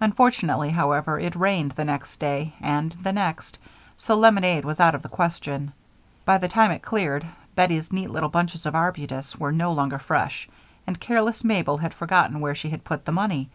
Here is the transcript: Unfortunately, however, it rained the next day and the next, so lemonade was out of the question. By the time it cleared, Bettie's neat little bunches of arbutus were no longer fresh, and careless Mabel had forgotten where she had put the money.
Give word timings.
Unfortunately, 0.00 0.70
however, 0.70 1.18
it 1.20 1.36
rained 1.36 1.72
the 1.72 1.84
next 1.84 2.16
day 2.16 2.54
and 2.62 2.92
the 2.92 3.12
next, 3.12 3.58
so 3.98 4.14
lemonade 4.14 4.64
was 4.64 4.80
out 4.80 4.94
of 4.94 5.02
the 5.02 5.08
question. 5.10 5.74
By 6.24 6.38
the 6.38 6.48
time 6.48 6.70
it 6.70 6.80
cleared, 6.80 7.26
Bettie's 7.54 7.92
neat 7.92 8.08
little 8.08 8.30
bunches 8.30 8.64
of 8.64 8.74
arbutus 8.74 9.36
were 9.36 9.52
no 9.52 9.70
longer 9.72 9.98
fresh, 9.98 10.48
and 10.86 10.98
careless 10.98 11.44
Mabel 11.44 11.76
had 11.76 11.92
forgotten 11.92 12.40
where 12.40 12.54
she 12.54 12.70
had 12.70 12.84
put 12.84 13.04
the 13.04 13.12
money. 13.12 13.50